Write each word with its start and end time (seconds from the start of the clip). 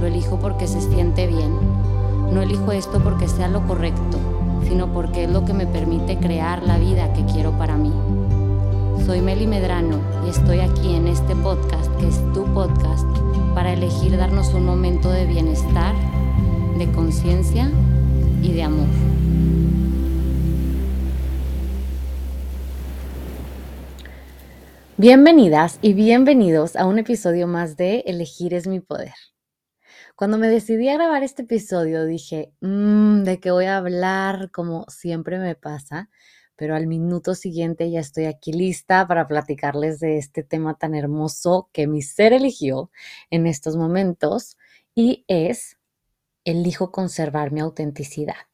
lo 0.00 0.06
elijo 0.06 0.38
porque 0.38 0.66
se 0.66 0.80
siente 0.80 1.26
bien. 1.26 1.52
No 2.32 2.42
elijo 2.42 2.72
esto 2.72 3.02
porque 3.02 3.28
sea 3.28 3.48
lo 3.48 3.66
correcto, 3.66 4.18
sino 4.68 4.92
porque 4.92 5.24
es 5.24 5.30
lo 5.30 5.44
que 5.44 5.54
me 5.54 5.66
permite 5.66 6.18
crear 6.18 6.62
la 6.62 6.78
vida 6.78 7.12
que 7.12 7.24
quiero 7.24 7.52
para 7.52 7.76
mí. 7.76 7.92
Soy 9.06 9.20
Meli 9.20 9.46
Medrano 9.46 10.00
y 10.26 10.30
estoy 10.30 10.60
aquí 10.60 10.94
en 10.94 11.06
este 11.06 11.36
podcast, 11.36 11.94
que 11.96 12.08
es 12.08 12.16
tu 12.32 12.44
podcast, 12.52 13.06
para 13.54 13.72
elegir 13.72 14.16
darnos 14.16 14.52
un 14.52 14.66
momento 14.66 15.10
de 15.10 15.26
bienestar, 15.26 15.94
de 16.76 16.90
conciencia 16.92 17.70
y 18.42 18.52
de 18.52 18.62
amor. 18.64 18.88
Bienvenidas 24.98 25.78
y 25.82 25.92
bienvenidos 25.92 26.74
a 26.74 26.86
un 26.86 26.98
episodio 26.98 27.46
más 27.46 27.76
de 27.76 28.00
Elegir 28.06 28.54
es 28.54 28.66
mi 28.66 28.80
poder. 28.80 29.12
Cuando 30.16 30.38
me 30.38 30.48
decidí 30.48 30.88
a 30.88 30.94
grabar 30.94 31.22
este 31.22 31.42
episodio 31.42 32.06
dije, 32.06 32.50
mmm, 32.62 33.22
¿de 33.24 33.38
qué 33.38 33.50
voy 33.50 33.66
a 33.66 33.76
hablar? 33.76 34.50
Como 34.50 34.86
siempre 34.88 35.38
me 35.38 35.54
pasa, 35.56 36.08
pero 36.56 36.74
al 36.74 36.86
minuto 36.86 37.34
siguiente 37.34 37.90
ya 37.90 38.00
estoy 38.00 38.24
aquí 38.24 38.50
lista 38.54 39.06
para 39.06 39.28
platicarles 39.28 40.00
de 40.00 40.16
este 40.16 40.42
tema 40.42 40.78
tan 40.78 40.94
hermoso 40.94 41.68
que 41.70 41.86
mi 41.86 42.00
ser 42.00 42.32
eligió 42.32 42.90
en 43.28 43.46
estos 43.46 43.76
momentos 43.76 44.56
y 44.94 45.26
es, 45.28 45.76
elijo 46.44 46.92
conservar 46.92 47.52
mi 47.52 47.60
autenticidad. 47.60 48.46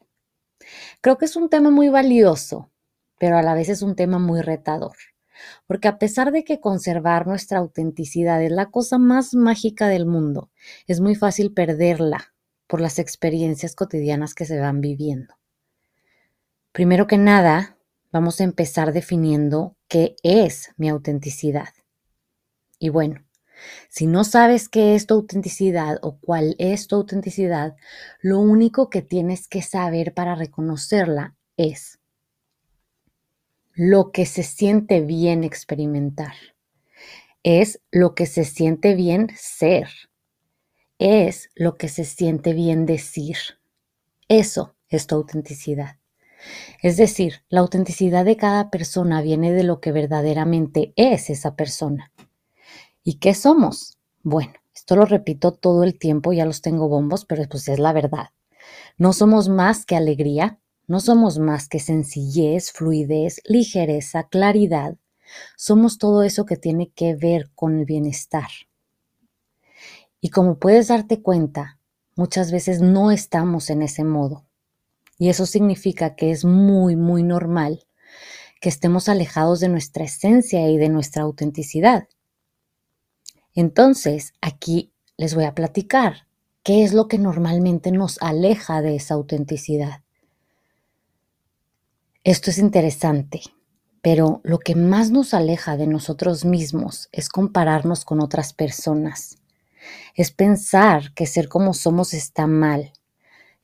Creo 1.00 1.16
que 1.16 1.26
es 1.26 1.36
un 1.36 1.48
tema 1.48 1.70
muy 1.70 1.90
valioso, 1.90 2.72
pero 3.20 3.38
a 3.38 3.42
la 3.42 3.54
vez 3.54 3.68
es 3.68 3.82
un 3.82 3.94
tema 3.94 4.18
muy 4.18 4.40
retador. 4.40 4.96
Porque 5.66 5.88
a 5.88 5.98
pesar 5.98 6.32
de 6.32 6.44
que 6.44 6.60
conservar 6.60 7.26
nuestra 7.26 7.58
autenticidad 7.58 8.42
es 8.42 8.52
la 8.52 8.70
cosa 8.70 8.98
más 8.98 9.34
mágica 9.34 9.88
del 9.88 10.06
mundo, 10.06 10.50
es 10.86 11.00
muy 11.00 11.14
fácil 11.14 11.52
perderla 11.52 12.34
por 12.66 12.80
las 12.80 12.98
experiencias 12.98 13.74
cotidianas 13.74 14.34
que 14.34 14.46
se 14.46 14.58
van 14.58 14.80
viviendo. 14.80 15.34
Primero 16.72 17.06
que 17.06 17.18
nada, 17.18 17.76
vamos 18.12 18.40
a 18.40 18.44
empezar 18.44 18.92
definiendo 18.92 19.76
qué 19.88 20.16
es 20.22 20.70
mi 20.76 20.88
autenticidad. 20.88 21.68
Y 22.78 22.88
bueno, 22.88 23.24
si 23.88 24.06
no 24.06 24.24
sabes 24.24 24.68
qué 24.68 24.94
es 24.94 25.06
tu 25.06 25.14
autenticidad 25.14 25.98
o 26.02 26.18
cuál 26.18 26.56
es 26.58 26.86
tu 26.88 26.96
autenticidad, 26.96 27.76
lo 28.20 28.40
único 28.40 28.90
que 28.90 29.02
tienes 29.02 29.48
que 29.48 29.62
saber 29.62 30.14
para 30.14 30.34
reconocerla 30.34 31.36
es 31.56 32.00
lo 33.74 34.12
que 34.12 34.26
se 34.26 34.42
siente 34.42 35.00
bien 35.00 35.44
experimentar. 35.44 36.34
Es 37.42 37.80
lo 37.90 38.14
que 38.14 38.26
se 38.26 38.44
siente 38.44 38.94
bien 38.94 39.28
ser. 39.34 39.88
Es 40.98 41.50
lo 41.54 41.76
que 41.76 41.88
se 41.88 42.04
siente 42.04 42.52
bien 42.52 42.86
decir. 42.86 43.36
Eso 44.28 44.76
es 44.88 45.06
tu 45.06 45.14
autenticidad. 45.14 45.96
Es 46.82 46.96
decir, 46.96 47.44
la 47.48 47.60
autenticidad 47.60 48.24
de 48.24 48.36
cada 48.36 48.70
persona 48.70 49.22
viene 49.22 49.52
de 49.52 49.62
lo 49.62 49.80
que 49.80 49.92
verdaderamente 49.92 50.92
es 50.96 51.30
esa 51.30 51.54
persona. 51.54 52.12
¿Y 53.02 53.14
qué 53.14 53.34
somos? 53.34 53.98
Bueno, 54.22 54.52
esto 54.74 54.96
lo 54.96 55.04
repito 55.04 55.52
todo 55.52 55.82
el 55.84 55.98
tiempo, 55.98 56.32
ya 56.32 56.44
los 56.44 56.60
tengo 56.60 56.88
bombos, 56.88 57.24
pero 57.24 57.48
pues 57.48 57.68
es 57.68 57.78
la 57.78 57.92
verdad. 57.92 58.28
No 58.98 59.12
somos 59.12 59.48
más 59.48 59.86
que 59.86 59.96
alegría, 59.96 60.58
no 60.86 61.00
somos 61.00 61.38
más 61.38 61.68
que 61.68 61.78
sencillez, 61.78 62.72
fluidez, 62.72 63.40
ligereza, 63.44 64.24
claridad. 64.28 64.96
Somos 65.56 65.98
todo 65.98 66.22
eso 66.22 66.44
que 66.44 66.56
tiene 66.56 66.90
que 66.90 67.14
ver 67.14 67.50
con 67.54 67.78
el 67.78 67.84
bienestar. 67.84 68.48
Y 70.20 70.30
como 70.30 70.58
puedes 70.58 70.88
darte 70.88 71.22
cuenta, 71.22 71.78
muchas 72.14 72.52
veces 72.52 72.80
no 72.80 73.10
estamos 73.10 73.70
en 73.70 73.82
ese 73.82 74.04
modo. 74.04 74.44
Y 75.18 75.28
eso 75.28 75.46
significa 75.46 76.14
que 76.14 76.30
es 76.30 76.44
muy, 76.44 76.96
muy 76.96 77.22
normal 77.22 77.86
que 78.60 78.68
estemos 78.68 79.08
alejados 79.08 79.60
de 79.60 79.68
nuestra 79.68 80.04
esencia 80.04 80.68
y 80.68 80.78
de 80.78 80.88
nuestra 80.88 81.24
autenticidad. 81.24 82.08
Entonces, 83.54 84.32
aquí 84.40 84.92
les 85.16 85.34
voy 85.34 85.44
a 85.44 85.54
platicar 85.54 86.28
qué 86.62 86.84
es 86.84 86.92
lo 86.92 87.08
que 87.08 87.18
normalmente 87.18 87.90
nos 87.90 88.22
aleja 88.22 88.80
de 88.80 88.96
esa 88.96 89.14
autenticidad. 89.14 90.01
Esto 92.24 92.50
es 92.50 92.58
interesante, 92.58 93.40
pero 94.00 94.40
lo 94.44 94.60
que 94.60 94.76
más 94.76 95.10
nos 95.10 95.34
aleja 95.34 95.76
de 95.76 95.88
nosotros 95.88 96.44
mismos 96.44 97.08
es 97.10 97.28
compararnos 97.28 98.04
con 98.04 98.20
otras 98.20 98.52
personas. 98.52 99.38
Es 100.14 100.30
pensar 100.30 101.14
que 101.14 101.26
ser 101.26 101.48
como 101.48 101.74
somos 101.74 102.14
está 102.14 102.46
mal 102.46 102.92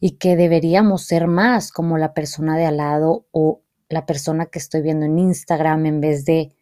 y 0.00 0.16
que 0.16 0.34
deberíamos 0.34 1.04
ser 1.04 1.28
más 1.28 1.70
como 1.70 1.98
la 1.98 2.14
persona 2.14 2.56
de 2.56 2.66
al 2.66 2.78
lado 2.78 3.26
o 3.30 3.62
la 3.88 4.06
persona 4.06 4.46
que 4.46 4.58
estoy 4.58 4.82
viendo 4.82 5.06
en 5.06 5.20
Instagram 5.20 5.86
en 5.86 6.00
vez 6.00 6.24
de 6.24 6.52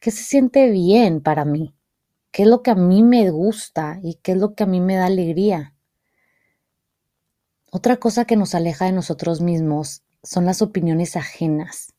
qué 0.00 0.10
se 0.10 0.24
siente 0.24 0.68
bien 0.68 1.20
para 1.20 1.44
mí, 1.44 1.76
qué 2.32 2.42
es 2.42 2.48
lo 2.48 2.64
que 2.64 2.72
a 2.72 2.74
mí 2.74 3.04
me 3.04 3.30
gusta 3.30 4.00
y 4.02 4.16
qué 4.16 4.32
es 4.32 4.38
lo 4.38 4.56
que 4.56 4.64
a 4.64 4.66
mí 4.66 4.80
me 4.80 4.96
da 4.96 5.06
alegría. 5.06 5.76
Otra 7.70 7.98
cosa 7.98 8.24
que 8.24 8.34
nos 8.34 8.56
aleja 8.56 8.86
de 8.86 8.92
nosotros 8.92 9.40
mismos 9.40 10.02
son 10.22 10.44
las 10.44 10.62
opiniones 10.62 11.16
ajenas. 11.16 11.94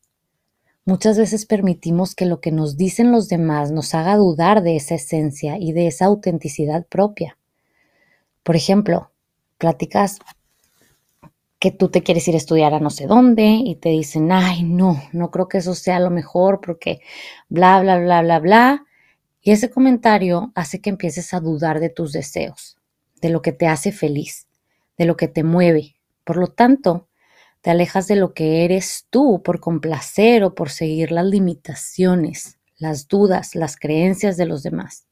Muchas 0.84 1.16
veces 1.16 1.46
permitimos 1.46 2.14
que 2.14 2.26
lo 2.26 2.40
que 2.40 2.50
nos 2.50 2.76
dicen 2.76 3.12
los 3.12 3.28
demás 3.28 3.70
nos 3.70 3.94
haga 3.94 4.16
dudar 4.16 4.62
de 4.62 4.76
esa 4.76 4.96
esencia 4.96 5.56
y 5.58 5.72
de 5.72 5.86
esa 5.86 6.06
autenticidad 6.06 6.86
propia. 6.86 7.38
Por 8.42 8.56
ejemplo, 8.56 9.12
platicas 9.58 10.18
que 11.60 11.70
tú 11.70 11.88
te 11.88 12.02
quieres 12.02 12.26
ir 12.26 12.34
a 12.34 12.38
estudiar 12.38 12.74
a 12.74 12.80
no 12.80 12.90
sé 12.90 13.06
dónde 13.06 13.44
y 13.44 13.76
te 13.76 13.90
dicen, 13.90 14.32
ay, 14.32 14.64
no, 14.64 15.00
no 15.12 15.30
creo 15.30 15.48
que 15.48 15.58
eso 15.58 15.76
sea 15.76 16.00
lo 16.00 16.10
mejor 16.10 16.60
porque 16.60 17.00
bla, 17.48 17.80
bla, 17.80 18.00
bla, 18.00 18.22
bla, 18.22 18.40
bla. 18.40 18.84
Y 19.40 19.52
ese 19.52 19.70
comentario 19.70 20.50
hace 20.56 20.80
que 20.80 20.90
empieces 20.90 21.32
a 21.32 21.38
dudar 21.38 21.78
de 21.78 21.90
tus 21.90 22.10
deseos, 22.10 22.76
de 23.20 23.28
lo 23.28 23.42
que 23.42 23.52
te 23.52 23.68
hace 23.68 23.92
feliz, 23.92 24.48
de 24.98 25.04
lo 25.04 25.16
que 25.16 25.28
te 25.28 25.44
mueve. 25.44 25.94
Por 26.24 26.36
lo 26.36 26.48
tanto, 26.48 27.06
te 27.62 27.70
alejas 27.70 28.08
de 28.08 28.16
lo 28.16 28.34
que 28.34 28.64
eres 28.64 29.06
tú 29.08 29.40
por 29.42 29.60
complacer 29.60 30.42
o 30.42 30.54
por 30.54 30.68
seguir 30.68 31.12
las 31.12 31.24
limitaciones, 31.24 32.58
las 32.76 33.06
dudas, 33.06 33.54
las 33.54 33.76
creencias 33.76 34.36
de 34.36 34.46
los 34.46 34.64
demás. 34.64 35.06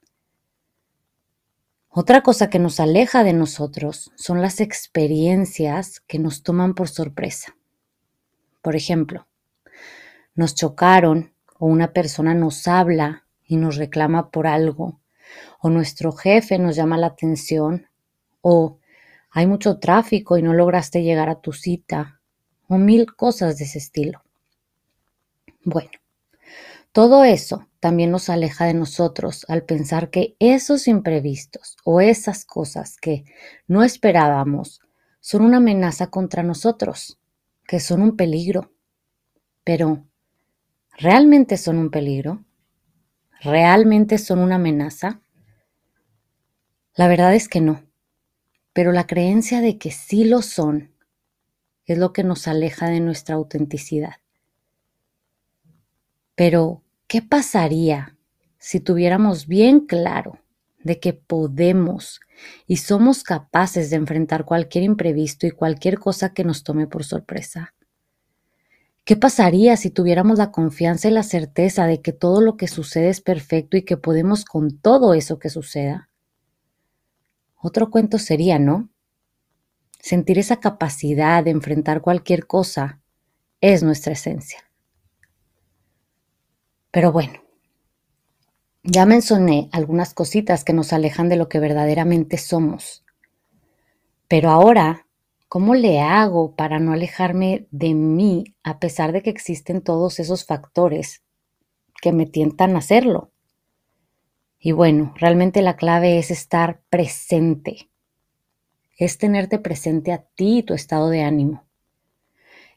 Otra 1.89 2.22
cosa 2.22 2.50
que 2.50 2.59
nos 2.59 2.81
aleja 2.81 3.25
de 3.25 3.33
nosotros 3.33 4.12
son 4.16 4.43
las 4.43 4.60
experiencias 4.60 6.00
que 6.00 6.19
nos 6.19 6.43
toman 6.43 6.75
por 6.75 6.89
sorpresa. 6.89 7.56
Por 8.62 8.77
ejemplo, 8.77 9.27
nos 10.34 10.55
chocaron 10.55 11.33
o 11.59 11.66
una 11.66 11.93
persona 11.93 12.34
nos 12.34 12.66
habla 12.66 13.27
y 13.44 13.56
nos 13.56 13.77
reclama 13.77 14.31
por 14.31 14.47
algo, 14.47 15.00
o 15.60 15.71
nuestro 15.71 16.12
jefe 16.12 16.59
nos 16.59 16.75
llama 16.75 16.97
la 16.97 17.09
atención, 17.09 17.89
o 18.41 18.78
hay 19.30 19.47
mucho 19.47 19.78
tráfico 19.78 20.36
y 20.36 20.42
no 20.42 20.53
lograste 20.53 21.03
llegar 21.03 21.28
a 21.28 21.41
tu 21.41 21.53
cita, 21.53 22.20
o 22.71 22.78
mil 22.78 23.15
cosas 23.17 23.59
de 23.59 23.65
ese 23.65 23.78
estilo. 23.78 24.22
Bueno, 25.65 25.91
todo 26.93 27.25
eso 27.25 27.67
también 27.81 28.13
nos 28.13 28.28
aleja 28.28 28.65
de 28.65 28.75
nosotros 28.75 29.45
al 29.49 29.65
pensar 29.65 30.11
que 30.11 30.37
esos 30.39 30.87
imprevistos 30.87 31.77
o 31.84 32.01
esas 32.01 32.45
cosas 32.45 32.97
que 32.97 33.25
no 33.67 33.83
esperábamos 33.83 34.81
son 35.21 35.43
una 35.43 35.57
amenaza 35.57 36.11
contra 36.11 36.45
nosotros, 36.45 37.19
que 37.67 37.81
son 37.81 38.03
un 38.03 38.17
peligro. 38.17 38.73
Pero, 39.65 40.07
¿realmente 40.97 41.57
son 41.57 41.77
un 41.77 41.91
peligro? 41.91 42.45
¿Realmente 43.41 44.16
son 44.16 44.39
una 44.39 44.57
amenaza? 44.57 45.21
La 46.95 47.09
verdad 47.09 47.34
es 47.34 47.49
que 47.49 47.61
no, 47.61 47.83
pero 48.73 48.93
la 48.93 49.09
creencia 49.09 49.61
de 49.61 49.77
que 49.77 49.91
sí 49.91 50.23
lo 50.23 50.41
son 50.41 50.91
es 51.92 51.98
lo 51.98 52.13
que 52.13 52.25
nos 52.25 52.48
aleja 52.48 52.89
de 52.89 53.01
nuestra 53.01 53.34
autenticidad. 53.34 54.15
Pero, 56.34 56.83
¿qué 57.07 57.22
pasaría 57.22 58.16
si 58.59 58.81
tuviéramos 58.81 59.47
bien 59.47 59.81
claro 59.81 60.39
de 60.83 61.01
que 61.01 61.13
podemos 61.13 62.21
y 62.66 62.78
somos 62.78 63.22
capaces 63.22 63.91
de 63.91 63.97
enfrentar 63.97 64.45
cualquier 64.45 64.84
imprevisto 64.84 65.47
y 65.47 65.51
cualquier 65.51 65.98
cosa 65.98 66.33
que 66.33 66.45
nos 66.45 66.65
tome 66.65 66.87
por 66.87 67.04
sorpresa. 67.04 67.75
¿Qué 69.04 69.16
pasaría 69.16 69.77
si 69.77 69.91
tuviéramos 69.91 70.39
la 70.39 70.53
confianza 70.53 71.09
y 71.09 71.10
la 71.10 71.22
certeza 71.22 71.87
de 71.87 72.01
que 72.01 72.13
todo 72.13 72.41
lo 72.41 72.57
que 72.57 72.69
sucede 72.69 73.09
es 73.09 73.21
perfecto 73.21 73.77
y 73.77 73.83
que 73.83 73.97
podemos 73.97 74.45
con 74.45 74.78
todo 74.78 75.15
eso 75.15 75.39
que 75.39 75.48
suceda? 75.48 76.09
Otro 77.57 77.91
cuento 77.91 78.19
sería, 78.19 78.59
¿no? 78.59 78.89
Sentir 80.01 80.39
esa 80.39 80.61
capacidad 80.61 81.45
de 81.45 81.51
enfrentar 81.51 82.01
cualquier 82.01 82.47
cosa 82.47 83.01
es 83.61 83.83
nuestra 83.83 84.15
esencia. 84.15 84.65
Pero 86.91 87.13
bueno, 87.13 87.41
ya 88.83 89.05
mencioné 89.05 89.69
algunas 89.73 90.15
cositas 90.15 90.65
que 90.65 90.73
nos 90.73 90.93
alejan 90.93 91.29
de 91.29 91.37
lo 91.37 91.49
que 91.49 91.61
verdaderamente 91.61 92.39
somos. 92.39 93.05
Pero 94.27 94.51
ahora, 94.51 95.07
¿cómo 95.49 95.75
le 95.75 96.01
hago 96.01 96.57
para 96.57 96.79
no 96.79 96.93
alejarme 96.93 97.67
de 97.71 97.95
mí 97.95 98.45
a 98.63 98.79
pesar 98.79 99.13
de 99.13 99.23
que 99.23 99.31
existen 99.31 99.83
todos 99.83 100.19
esos 100.19 100.47
factores 100.47 101.23
que 102.01 102.13
me 102.13 102.25
tientan 102.25 102.75
a 102.75 102.79
hacerlo? 102.79 103.33
Y 104.59 104.73
bueno, 104.73 105.13
realmente 105.17 105.63
la 105.63 105.77
clave 105.77 106.19
es 106.19 106.31
estar 106.31 106.83
presente. 106.89 107.91
Es 109.01 109.17
tenerte 109.17 109.59
presente 109.59 110.13
a 110.13 110.19
ti 110.19 110.59
y 110.59 110.63
tu 110.63 110.75
estado 110.75 111.09
de 111.09 111.23
ánimo. 111.23 111.65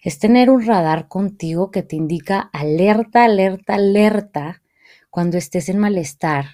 Es 0.01 0.19
tener 0.19 0.49
un 0.49 0.65
radar 0.65 1.09
contigo 1.09 1.69
que 1.69 1.83
te 1.83 1.97
indica 1.97 2.39
alerta, 2.53 3.25
alerta, 3.25 3.75
alerta 3.75 4.61
cuando 5.09 5.37
estés 5.37 5.67
en 5.67 5.79
malestar 5.79 6.45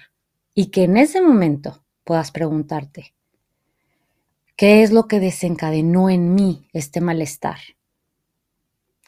y 0.56 0.72
que 0.72 0.82
en 0.82 0.96
ese 0.96 1.22
momento 1.22 1.84
puedas 2.02 2.32
preguntarte, 2.32 3.14
¿qué 4.56 4.82
es 4.82 4.90
lo 4.90 5.06
que 5.06 5.20
desencadenó 5.20 6.10
en 6.10 6.34
mí 6.34 6.68
este 6.72 7.00
malestar? 7.00 7.60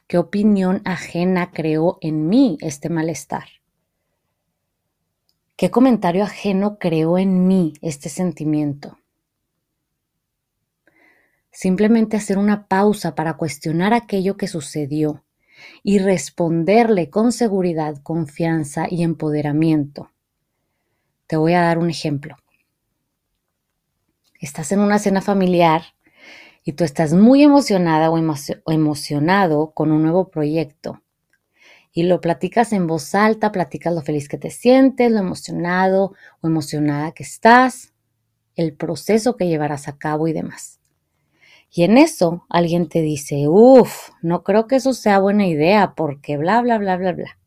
¿Qué 0.06 0.16
opinión 0.16 0.80
ajena 0.84 1.50
creó 1.50 1.98
en 2.00 2.28
mí 2.28 2.56
este 2.60 2.88
malestar? 2.88 3.48
¿Qué 5.56 5.72
comentario 5.72 6.22
ajeno 6.22 6.78
creó 6.78 7.18
en 7.18 7.48
mí 7.48 7.72
este 7.82 8.08
sentimiento? 8.08 9.01
Simplemente 11.52 12.16
hacer 12.16 12.38
una 12.38 12.66
pausa 12.66 13.14
para 13.14 13.36
cuestionar 13.36 13.92
aquello 13.92 14.38
que 14.38 14.48
sucedió 14.48 15.22
y 15.82 15.98
responderle 15.98 17.10
con 17.10 17.30
seguridad, 17.30 17.98
confianza 18.02 18.86
y 18.90 19.02
empoderamiento. 19.02 20.10
Te 21.26 21.36
voy 21.36 21.52
a 21.52 21.60
dar 21.60 21.78
un 21.78 21.90
ejemplo. 21.90 22.36
Estás 24.40 24.72
en 24.72 24.80
una 24.80 24.98
cena 24.98 25.20
familiar 25.20 25.82
y 26.64 26.72
tú 26.72 26.84
estás 26.84 27.12
muy 27.12 27.42
emocionada 27.42 28.10
o, 28.10 28.18
emocionado 28.66 29.72
con 29.72 29.92
un 29.92 30.02
nuevo 30.02 30.30
proyecto 30.30 31.02
y 31.92 32.04
lo 32.04 32.20
platicas 32.22 32.72
en 32.72 32.86
voz 32.86 33.14
alta, 33.14 33.52
platicas 33.52 33.94
lo 33.94 34.00
feliz 34.00 34.28
que 34.28 34.38
te 34.38 34.50
sientes, 34.50 35.12
lo 35.12 35.18
emocionado 35.18 36.14
o 36.40 36.48
emocionada 36.48 37.12
que 37.12 37.22
estás, 37.22 37.92
el 38.56 38.74
proceso 38.74 39.36
que 39.36 39.46
llevarás 39.46 39.88
a 39.88 39.98
cabo 39.98 40.26
y 40.28 40.32
demás. 40.32 40.81
Y 41.74 41.84
en 41.84 41.96
eso 41.96 42.44
alguien 42.50 42.86
te 42.86 43.00
dice, 43.00 43.48
uff, 43.48 44.10
no 44.20 44.42
creo 44.44 44.66
que 44.66 44.76
eso 44.76 44.92
sea 44.92 45.18
buena 45.20 45.46
idea 45.46 45.94
porque 45.96 46.36
bla, 46.36 46.60
bla, 46.60 46.76
bla, 46.76 46.98
bla, 46.98 47.12
bla. 47.12 47.38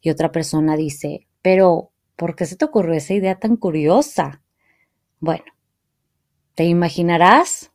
Y 0.00 0.10
otra 0.10 0.32
persona 0.32 0.76
dice, 0.76 1.28
pero, 1.40 1.92
¿por 2.16 2.34
qué 2.34 2.46
se 2.46 2.56
te 2.56 2.64
ocurrió 2.64 2.94
esa 2.94 3.14
idea 3.14 3.38
tan 3.38 3.56
curiosa? 3.56 4.42
Bueno, 5.20 5.44
te 6.56 6.64
imaginarás 6.64 7.70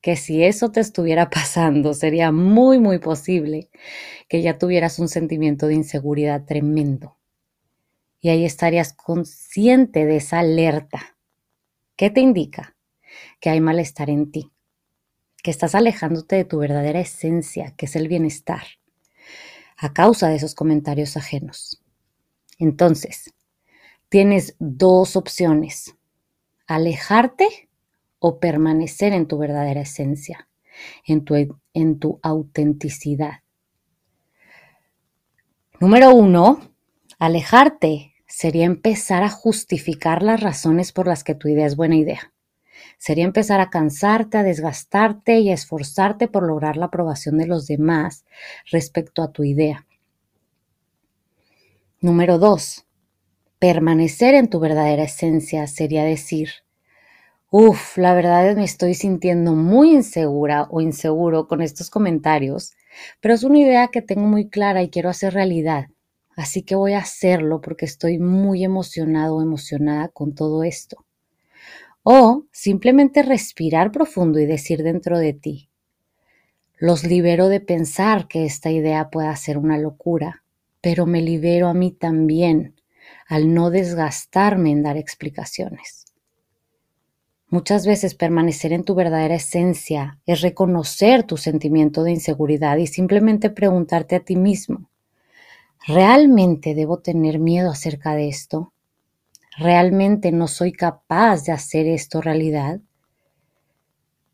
que 0.00 0.16
si 0.16 0.42
eso 0.42 0.72
te 0.72 0.80
estuviera 0.80 1.30
pasando, 1.30 1.94
sería 1.94 2.32
muy, 2.32 2.80
muy 2.80 2.98
posible 2.98 3.70
que 4.28 4.42
ya 4.42 4.58
tuvieras 4.58 4.98
un 4.98 5.06
sentimiento 5.06 5.68
de 5.68 5.74
inseguridad 5.74 6.46
tremendo. 6.46 7.16
Y 8.20 8.30
ahí 8.30 8.44
estarías 8.44 8.92
consciente 8.92 10.04
de 10.04 10.16
esa 10.16 10.40
alerta. 10.40 11.16
¿Qué 11.94 12.10
te 12.10 12.20
indica? 12.20 12.74
Que 13.38 13.50
hay 13.50 13.60
malestar 13.60 14.10
en 14.10 14.32
ti 14.32 14.53
que 15.44 15.50
estás 15.50 15.74
alejándote 15.74 16.36
de 16.36 16.46
tu 16.46 16.58
verdadera 16.58 17.00
esencia, 17.00 17.74
que 17.76 17.84
es 17.84 17.96
el 17.96 18.08
bienestar, 18.08 18.64
a 19.76 19.92
causa 19.92 20.28
de 20.28 20.36
esos 20.36 20.54
comentarios 20.54 21.18
ajenos. 21.18 21.82
Entonces, 22.58 23.34
tienes 24.08 24.56
dos 24.58 25.16
opciones, 25.16 25.96
alejarte 26.66 27.68
o 28.20 28.40
permanecer 28.40 29.12
en 29.12 29.28
tu 29.28 29.36
verdadera 29.36 29.82
esencia, 29.82 30.48
en 31.04 31.26
tu, 31.26 31.34
en 31.74 31.98
tu 31.98 32.20
autenticidad. 32.22 33.42
Número 35.78 36.14
uno, 36.14 36.70
alejarte 37.18 38.14
sería 38.26 38.64
empezar 38.64 39.22
a 39.22 39.28
justificar 39.28 40.22
las 40.22 40.40
razones 40.40 40.92
por 40.92 41.06
las 41.06 41.22
que 41.22 41.34
tu 41.34 41.48
idea 41.48 41.66
es 41.66 41.76
buena 41.76 41.96
idea. 41.96 42.33
Sería 42.98 43.24
empezar 43.24 43.60
a 43.60 43.70
cansarte, 43.70 44.38
a 44.38 44.42
desgastarte 44.42 45.38
y 45.40 45.50
a 45.50 45.54
esforzarte 45.54 46.28
por 46.28 46.46
lograr 46.46 46.76
la 46.76 46.86
aprobación 46.86 47.38
de 47.38 47.46
los 47.46 47.66
demás 47.66 48.24
respecto 48.70 49.22
a 49.22 49.32
tu 49.32 49.44
idea. 49.44 49.86
Número 52.00 52.38
dos, 52.38 52.86
permanecer 53.58 54.34
en 54.34 54.48
tu 54.48 54.60
verdadera 54.60 55.04
esencia 55.04 55.66
sería 55.66 56.04
decir, 56.04 56.50
uff, 57.50 57.96
la 57.96 58.14
verdad 58.14 58.48
es 58.48 58.56
me 58.56 58.64
estoy 58.64 58.94
sintiendo 58.94 59.54
muy 59.54 59.92
insegura 59.94 60.66
o 60.70 60.80
inseguro 60.80 61.48
con 61.48 61.62
estos 61.62 61.88
comentarios, 61.88 62.74
pero 63.20 63.34
es 63.34 63.44
una 63.44 63.58
idea 63.60 63.88
que 63.88 64.02
tengo 64.02 64.26
muy 64.26 64.48
clara 64.48 64.82
y 64.82 64.90
quiero 64.90 65.08
hacer 65.08 65.34
realidad. 65.34 65.86
Así 66.36 66.62
que 66.62 66.74
voy 66.74 66.94
a 66.94 66.98
hacerlo 66.98 67.60
porque 67.60 67.84
estoy 67.84 68.18
muy 68.18 68.64
emocionado 68.64 69.36
o 69.36 69.42
emocionada 69.42 70.08
con 70.08 70.34
todo 70.34 70.64
esto. 70.64 71.03
O 72.06 72.44
simplemente 72.52 73.22
respirar 73.22 73.90
profundo 73.90 74.38
y 74.38 74.44
decir 74.44 74.82
dentro 74.82 75.18
de 75.18 75.32
ti, 75.32 75.70
los 76.78 77.02
libero 77.02 77.48
de 77.48 77.60
pensar 77.60 78.28
que 78.28 78.44
esta 78.44 78.70
idea 78.70 79.08
pueda 79.08 79.34
ser 79.36 79.56
una 79.56 79.78
locura, 79.78 80.44
pero 80.82 81.06
me 81.06 81.22
libero 81.22 81.66
a 81.66 81.72
mí 81.72 81.92
también 81.92 82.74
al 83.26 83.54
no 83.54 83.70
desgastarme 83.70 84.70
en 84.70 84.82
dar 84.82 84.98
explicaciones. 84.98 86.04
Muchas 87.48 87.86
veces 87.86 88.14
permanecer 88.14 88.74
en 88.74 88.84
tu 88.84 88.94
verdadera 88.94 89.36
esencia 89.36 90.20
es 90.26 90.42
reconocer 90.42 91.22
tu 91.22 91.38
sentimiento 91.38 92.02
de 92.02 92.10
inseguridad 92.10 92.76
y 92.76 92.86
simplemente 92.86 93.48
preguntarte 93.48 94.16
a 94.16 94.20
ti 94.20 94.36
mismo, 94.36 94.90
¿realmente 95.86 96.74
debo 96.74 96.98
tener 96.98 97.38
miedo 97.38 97.70
acerca 97.70 98.14
de 98.14 98.28
esto? 98.28 98.73
¿Realmente 99.56 100.32
no 100.32 100.48
soy 100.48 100.72
capaz 100.72 101.44
de 101.44 101.52
hacer 101.52 101.86
esto 101.86 102.20
realidad? 102.20 102.80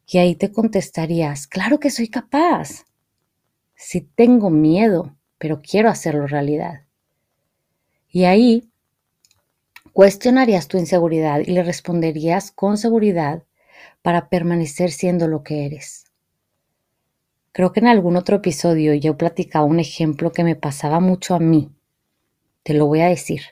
Y 0.06 0.18
ahí 0.18 0.34
te 0.34 0.50
contestarías, 0.50 1.46
claro 1.46 1.78
que 1.78 1.90
soy 1.90 2.08
capaz. 2.08 2.86
Si 3.74 4.00
tengo 4.00 4.50
miedo, 4.50 5.16
pero 5.38 5.62
quiero 5.62 5.88
hacerlo 5.88 6.26
realidad. 6.26 6.84
Y 8.08 8.24
ahí 8.24 8.68
cuestionarías 9.92 10.68
tu 10.68 10.78
inseguridad 10.78 11.40
y 11.40 11.52
le 11.52 11.62
responderías 11.62 12.50
con 12.50 12.76
seguridad 12.76 13.44
para 14.02 14.28
permanecer 14.28 14.90
siendo 14.90 15.28
lo 15.28 15.42
que 15.42 15.66
eres. 15.66 16.06
Creo 17.52 17.72
que 17.72 17.80
en 17.80 17.88
algún 17.88 18.16
otro 18.16 18.36
episodio 18.36 18.94
yo 18.94 19.16
platicaba 19.16 19.64
un 19.64 19.80
ejemplo 19.80 20.32
que 20.32 20.44
me 20.44 20.56
pasaba 20.56 21.00
mucho 21.00 21.34
a 21.34 21.40
mí. 21.40 21.70
Te 22.62 22.74
lo 22.74 22.86
voy 22.86 23.00
a 23.00 23.08
decir 23.08 23.42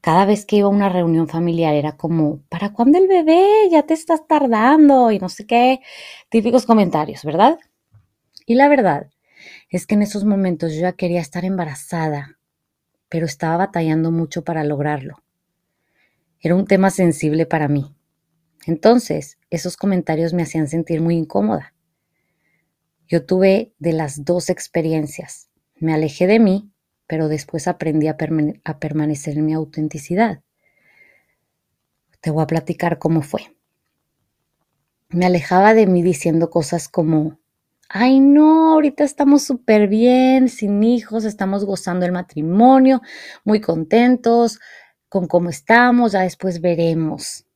cada 0.00 0.24
vez 0.24 0.46
que 0.46 0.56
iba 0.56 0.68
a 0.68 0.70
una 0.70 0.88
reunión 0.88 1.28
familiar 1.28 1.74
era 1.74 1.96
como, 1.96 2.42
¿para 2.48 2.72
cuándo 2.72 2.98
el 2.98 3.08
bebé? 3.08 3.68
Ya 3.70 3.82
te 3.82 3.94
estás 3.94 4.26
tardando 4.26 5.10
y 5.10 5.18
no 5.18 5.28
sé 5.28 5.46
qué, 5.46 5.80
típicos 6.28 6.66
comentarios, 6.66 7.24
¿verdad? 7.24 7.58
Y 8.46 8.54
la 8.54 8.68
verdad 8.68 9.10
es 9.70 9.86
que 9.86 9.94
en 9.94 10.02
esos 10.02 10.24
momentos 10.24 10.72
yo 10.72 10.80
ya 10.82 10.92
quería 10.92 11.20
estar 11.20 11.44
embarazada, 11.44 12.38
pero 13.08 13.26
estaba 13.26 13.56
batallando 13.56 14.10
mucho 14.10 14.44
para 14.44 14.64
lograrlo. 14.64 15.22
Era 16.40 16.54
un 16.54 16.66
tema 16.66 16.90
sensible 16.90 17.46
para 17.46 17.68
mí. 17.68 17.94
Entonces, 18.66 19.38
esos 19.50 19.76
comentarios 19.76 20.32
me 20.32 20.42
hacían 20.42 20.68
sentir 20.68 21.00
muy 21.00 21.16
incómoda. 21.16 21.74
Yo 23.08 23.24
tuve 23.24 23.72
de 23.78 23.92
las 23.92 24.24
dos 24.24 24.50
experiencias. 24.50 25.48
Me 25.76 25.94
alejé 25.94 26.26
de 26.26 26.40
mí 26.40 26.72
pero 27.06 27.28
después 27.28 27.68
aprendí 27.68 28.08
a, 28.08 28.16
permanecer 28.16 29.38
en 29.38 29.46
mi 29.46 29.54
autenticidad. 29.54 30.42
Te 32.20 32.30
voy 32.30 32.42
a 32.42 32.46
platicar 32.48 32.98
cómo 32.98 33.22
fue. 33.22 33.54
Me 35.08 35.26
alejaba 35.26 35.74
de 35.74 35.86
mí 35.86 36.02
diciendo 36.02 36.50
cosas 36.50 36.88
como, 36.88 37.38
ay 37.88 38.18
no, 38.18 38.72
ahorita 38.72 39.04
estamos 39.04 39.44
súper 39.44 39.86
bien, 39.86 40.48
sin 40.48 40.82
hijos, 40.82 41.24
estamos 41.24 41.64
gozando 41.64 42.04
el 42.04 42.12
matrimonio, 42.12 43.02
muy 43.44 43.60
contentos, 43.60 44.58
con 45.08 45.28
cómo 45.28 45.48
estamos, 45.48 46.12
ya 46.12 46.22
después 46.22 46.60
veremos. 46.60 47.46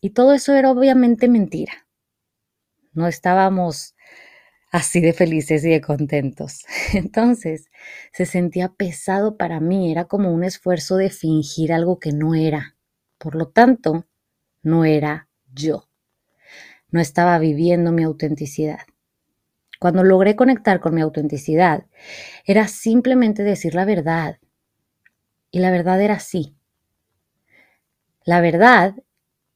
Y 0.00 0.10
todo 0.10 0.32
eso 0.32 0.54
era 0.54 0.70
obviamente 0.70 1.28
mentira. 1.28 1.86
No 2.92 3.08
estábamos 3.08 3.95
así 4.70 5.00
de 5.00 5.12
felices 5.12 5.64
y 5.64 5.70
de 5.70 5.80
contentos. 5.80 6.64
Entonces, 6.92 7.70
se 8.12 8.26
sentía 8.26 8.68
pesado 8.68 9.36
para 9.36 9.60
mí, 9.60 9.90
era 9.90 10.06
como 10.06 10.32
un 10.32 10.44
esfuerzo 10.44 10.96
de 10.96 11.10
fingir 11.10 11.72
algo 11.72 11.98
que 11.98 12.12
no 12.12 12.34
era. 12.34 12.76
Por 13.18 13.34
lo 13.34 13.48
tanto, 13.48 14.06
no 14.62 14.84
era 14.84 15.28
yo. 15.52 15.88
No 16.90 17.00
estaba 17.00 17.38
viviendo 17.38 17.92
mi 17.92 18.02
autenticidad. 18.02 18.80
Cuando 19.78 20.02
logré 20.02 20.36
conectar 20.36 20.80
con 20.80 20.94
mi 20.94 21.02
autenticidad, 21.02 21.84
era 22.44 22.66
simplemente 22.68 23.42
decir 23.42 23.74
la 23.74 23.84
verdad. 23.84 24.38
Y 25.50 25.58
la 25.58 25.70
verdad 25.70 26.00
era 26.00 26.14
así. 26.14 26.56
La 28.24 28.40
verdad 28.40 28.94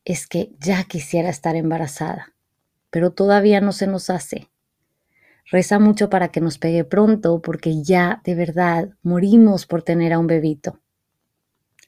es 0.05 0.26
que 0.26 0.52
ya 0.59 0.85
quisiera 0.85 1.29
estar 1.29 1.57
embarazada, 1.57 2.35
pero 2.90 3.12
todavía 3.12 3.61
no 3.61 3.73
se 3.73 3.87
nos 3.87 4.11
hace. 4.11 4.49
Reza 5.51 5.79
mucho 5.79 6.11
para 6.11 6.29
que 6.29 6.41
nos 6.41 6.59
pegue 6.59 6.85
pronto 6.85 7.41
porque 7.41 7.83
ya 7.83 8.21
de 8.25 8.35
verdad 8.35 8.91
morimos 9.03 9.67
por 9.67 9.83
tener 9.83 10.13
a 10.13 10.19
un 10.19 10.27
bebito. 10.27 10.81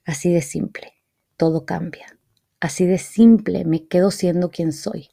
Así 0.04 0.32
de 0.32 0.42
simple, 0.42 0.94
todo 1.36 1.64
cambia. 1.64 2.18
Así 2.60 2.86
de 2.86 2.98
simple 2.98 3.64
me 3.64 3.86
quedo 3.86 4.10
siendo 4.10 4.50
quien 4.50 4.72
soy. 4.72 5.10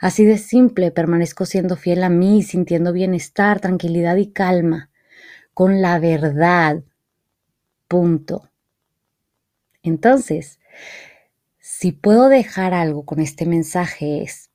Así 0.00 0.24
de 0.24 0.38
simple 0.38 0.90
permanezco 0.90 1.44
siendo 1.44 1.76
fiel 1.76 2.04
a 2.04 2.08
mí, 2.08 2.42
sintiendo 2.42 2.92
bienestar, 2.92 3.60
tranquilidad 3.60 4.16
y 4.16 4.30
calma, 4.32 4.90
con 5.54 5.82
la 5.82 5.98
verdad. 5.98 6.82
Punto. 7.88 8.50
Entonces, 9.82 10.58
si 11.58 11.92
puedo 11.92 12.28
dejar 12.28 12.74
algo 12.74 13.04
con 13.04 13.20
este 13.20 13.46
mensaje 13.46 14.22
es, 14.22 14.45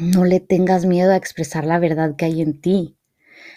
no 0.00 0.24
le 0.24 0.40
tengas 0.40 0.86
miedo 0.86 1.12
a 1.12 1.16
expresar 1.16 1.64
la 1.64 1.78
verdad 1.78 2.16
que 2.16 2.24
hay 2.24 2.42
en 2.42 2.60
ti, 2.60 2.96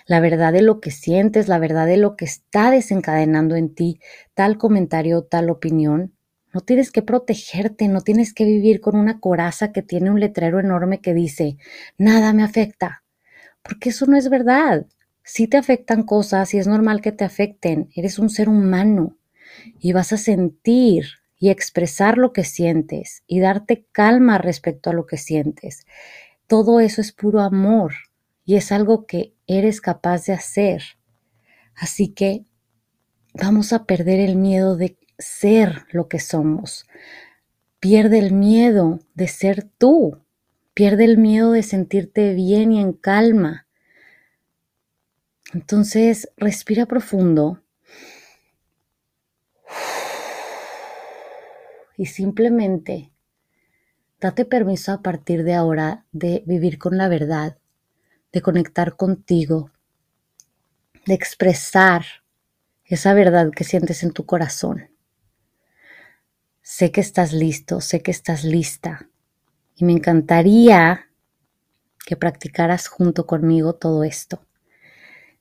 la 0.06 0.20
verdad 0.20 0.54
de 0.54 0.62
lo 0.62 0.80
que 0.80 0.92
sientes, 0.92 1.48
la 1.48 1.60
verdad 1.60 1.86
de 1.86 1.98
lo 1.98 2.16
que 2.16 2.26
está 2.26 2.72
desencadenando 2.72 3.56
en 3.56 3.74
ti 3.74 4.00
tal 4.34 4.58
comentario, 4.58 5.24
tal 5.24 5.50
opinión. 5.50 6.14
No 6.54 6.62
tienes 6.62 6.92
que 6.92 7.02
protegerte, 7.02 7.88
no 7.88 8.02
tienes 8.02 8.34
que 8.34 8.44
vivir 8.44 8.82
con 8.82 8.96
una 8.98 9.20
coraza 9.20 9.72
que 9.72 9.82
tiene 9.82 10.12
un 10.12 10.20
letrero 10.20 10.60
enorme 10.60 11.00
que 11.00 11.14
dice, 11.14 11.58
nada 11.98 12.34
me 12.34 12.44
afecta, 12.44 13.04
porque 13.64 13.90
eso 13.90 14.06
no 14.06 14.18
es 14.18 14.30
verdad. 14.30 14.86
Sí 15.24 15.48
te 15.48 15.58
afectan 15.58 16.04
cosas 16.04 16.54
y 16.54 16.58
es 16.58 16.68
normal 16.68 17.02
que 17.02 17.12
te 17.12 17.24
afecten, 17.24 17.90
eres 17.96 18.20
un 18.20 18.30
ser 18.30 18.50
humano 18.50 19.18
y 19.80 19.94
vas 19.94 20.12
a 20.12 20.18
sentir 20.18 21.06
y 21.40 21.50
expresar 21.50 22.18
lo 22.18 22.34
que 22.34 22.44
sientes 22.44 23.24
y 23.28 23.40
darte 23.40 23.86
calma 23.92 24.38
respecto 24.38 24.90
a 24.90 24.94
lo 24.94 25.06
que 25.06 25.18
sientes. 25.18 25.86
Todo 26.52 26.82
eso 26.82 27.00
es 27.00 27.14
puro 27.14 27.40
amor 27.40 27.94
y 28.44 28.58
es 28.58 28.74
algo 28.74 29.06
que 29.06 29.34
eres 29.48 29.80
capaz 29.80 30.26
de 30.26 30.34
hacer. 30.34 30.84
Así 31.76 32.10
que 32.10 32.44
vamos 33.34 33.72
a 33.72 33.86
perder 33.86 34.20
el 34.20 34.36
miedo 34.36 34.76
de 34.76 34.98
ser 35.18 35.86
lo 35.94 36.10
que 36.10 36.20
somos. 36.20 36.88
Pierde 37.80 38.20
el 38.20 38.34
miedo 38.34 39.00
de 39.14 39.30
ser 39.30 39.64
tú. 39.78 40.26
Pierde 40.74 41.06
el 41.06 41.18
miedo 41.18 41.54
de 41.54 41.64
sentirte 41.64 42.34
bien 42.34 42.74
y 42.74 42.82
en 42.82 42.92
calma. 42.92 43.66
Entonces, 45.54 46.34
respira 46.36 46.86
profundo 46.86 47.64
y 51.96 52.08
simplemente 52.08 53.10
date 54.22 54.46
permiso 54.46 54.92
a 54.92 55.02
partir 55.02 55.44
de 55.44 55.56
ahora 55.56 56.06
de 56.12 56.44
vivir 56.46 56.78
con 56.78 56.96
la 56.96 57.10
verdad, 57.10 57.58
de 58.32 58.42
conectar 58.42 58.96
contigo, 58.96 59.72
de 61.08 61.16
expresar 61.16 62.06
esa 62.86 63.16
verdad 63.16 63.50
que 63.50 63.64
sientes 63.64 64.04
en 64.04 64.12
tu 64.12 64.28
corazón. 64.28 64.92
Sé 66.62 66.92
que 66.92 67.02
estás 67.02 67.34
listo, 67.34 67.82
sé 67.82 68.04
que 68.04 68.12
estás 68.12 68.44
lista 68.44 69.10
y 69.76 69.86
me 69.86 69.94
encantaría 69.94 71.10
que 72.06 72.16
practicaras 72.16 72.88
junto 72.88 73.26
conmigo 73.26 73.74
todo 73.74 74.04
esto. 74.04 74.46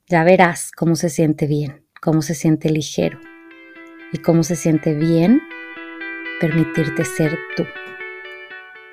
Ya 0.06 0.24
verás 0.24 0.70
cómo 0.72 0.96
se 0.96 1.10
siente 1.10 1.46
bien, 1.46 1.84
cómo 2.00 2.22
se 2.22 2.34
siente 2.34 2.70
ligero 2.70 3.20
y 4.12 4.18
cómo 4.18 4.42
se 4.42 4.56
siente 4.56 4.94
bien 4.94 5.42
permitirte 6.40 7.04
ser 7.04 7.38
tú. 7.56 7.64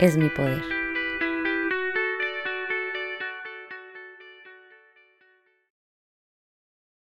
es 0.00 0.16
mi 0.16 0.28
poder. 0.30 0.83